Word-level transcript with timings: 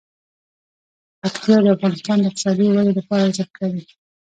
پکتیا 1.21 1.57
د 1.63 1.67
افغانستان 1.75 2.17
د 2.19 2.23
اقتصادي 2.29 2.65
ودې 2.69 2.93
لپاره 2.99 3.21
ارزښت 3.27 3.53
لري. 3.63 3.83